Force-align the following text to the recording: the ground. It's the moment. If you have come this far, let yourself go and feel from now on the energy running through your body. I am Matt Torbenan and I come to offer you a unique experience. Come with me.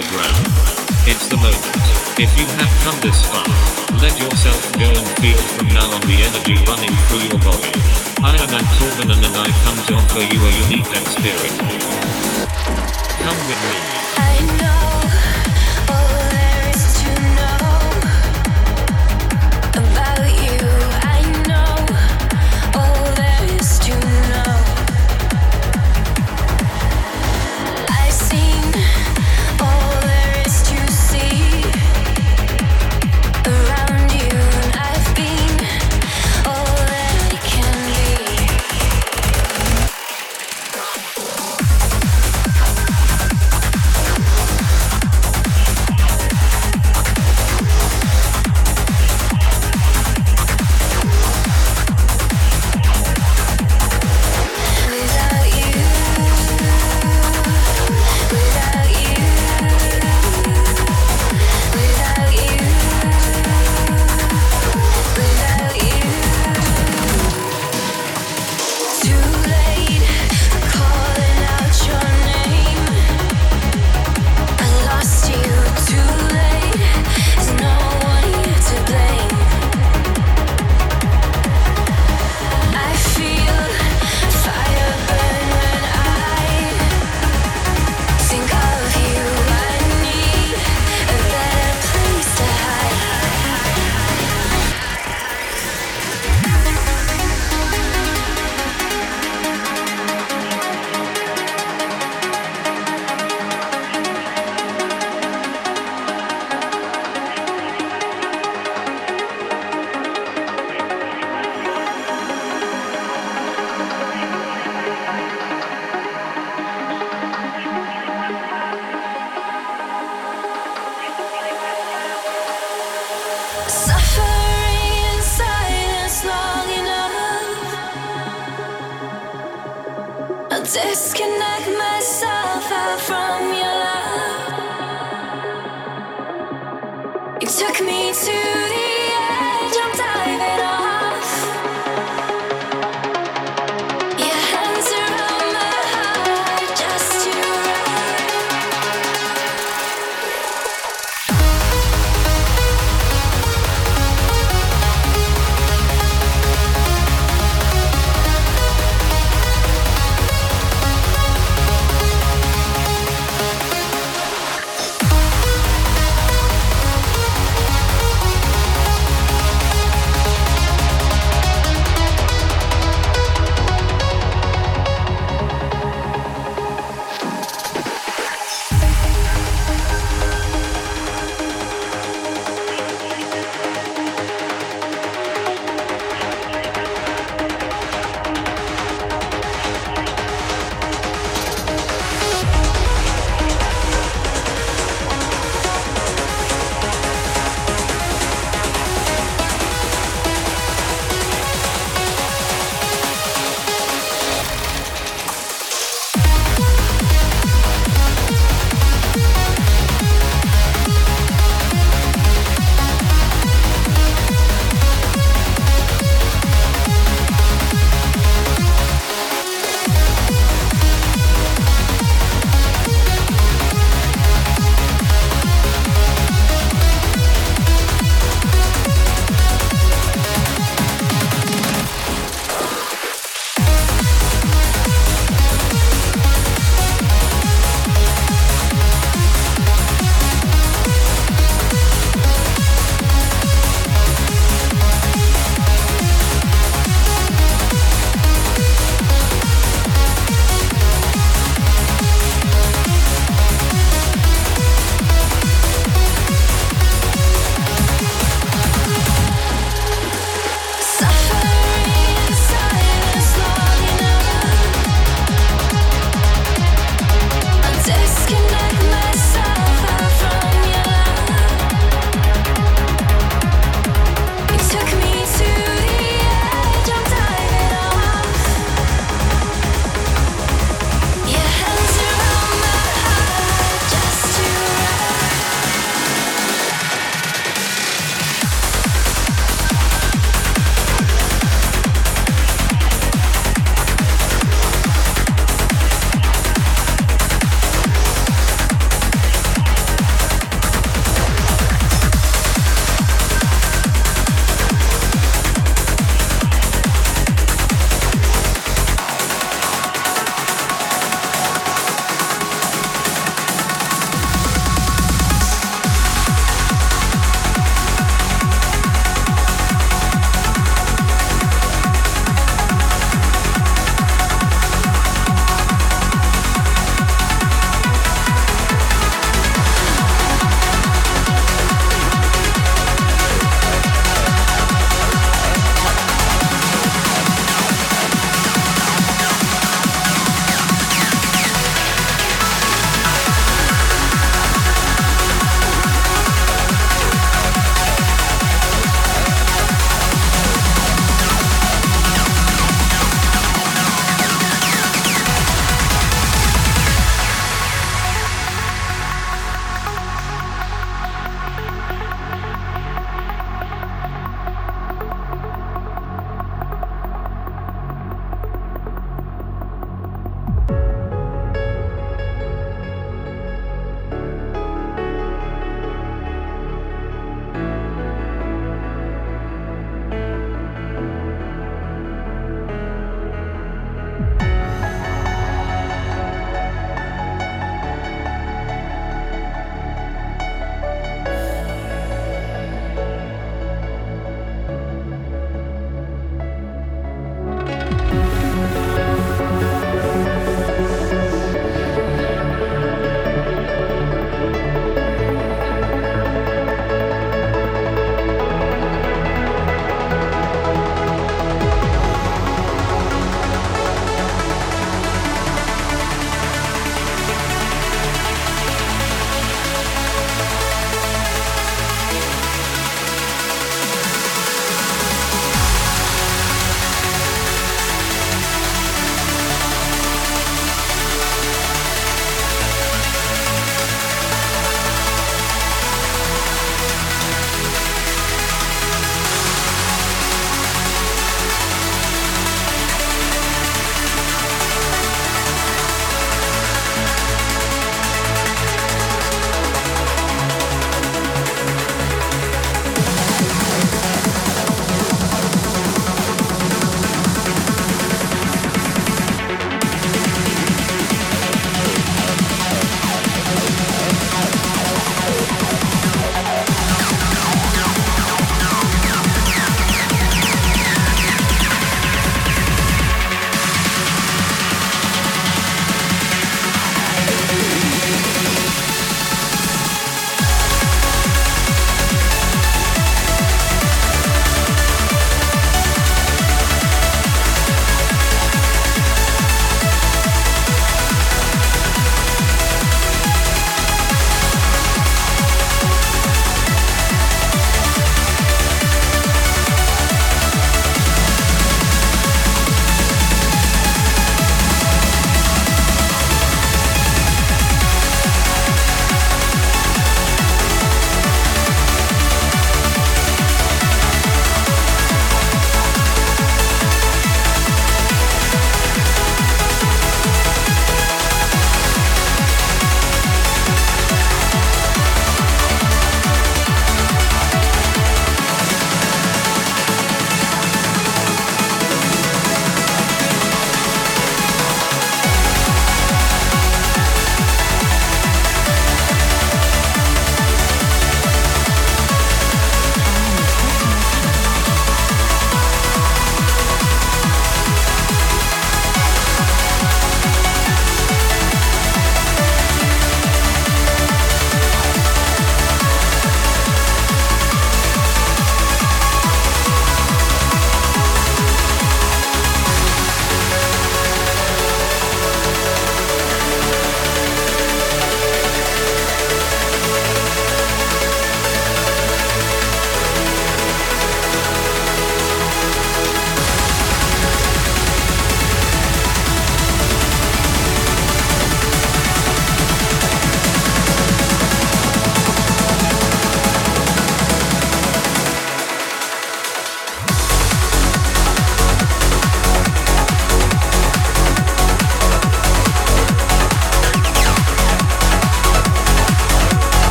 the 0.00 0.08
ground. 0.08 0.46
It's 1.04 1.28
the 1.28 1.36
moment. 1.36 1.76
If 2.16 2.30
you 2.38 2.46
have 2.56 2.72
come 2.84 2.98
this 3.00 3.20
far, 3.26 3.44
let 4.00 4.16
yourself 4.18 4.60
go 4.78 4.88
and 4.88 5.08
feel 5.20 5.36
from 5.56 5.68
now 5.68 5.88
on 5.92 6.00
the 6.02 6.16
energy 6.24 6.56
running 6.64 6.94
through 7.08 7.28
your 7.28 7.40
body. 7.44 7.72
I 8.22 8.36
am 8.36 8.48
Matt 8.50 8.64
Torbenan 8.76 9.20
and 9.20 9.36
I 9.36 9.48
come 9.64 9.78
to 9.88 9.94
offer 10.00 10.20
you 10.20 10.40
a 10.40 10.50
unique 10.68 10.90
experience. 10.96 11.58
Come 13.20 13.40
with 13.48 13.60
me. 13.68 14.09